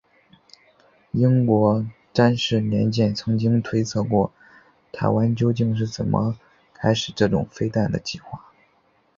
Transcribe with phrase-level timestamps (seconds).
[1.11, 4.33] 英国詹氏年鉴曾经推测过
[4.91, 6.39] 台湾究竟是怎么
[6.73, 8.43] 开始这种飞弹的计划。